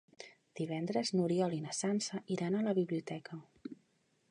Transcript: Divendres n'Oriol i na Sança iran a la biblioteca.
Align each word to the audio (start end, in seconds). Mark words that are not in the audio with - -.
Divendres 0.59 1.11
n'Oriol 1.17 1.53
i 1.59 1.61
na 1.67 1.75
Sança 1.81 2.23
iran 2.37 2.57
a 2.61 2.65
la 2.71 2.75
biblioteca. 2.81 3.41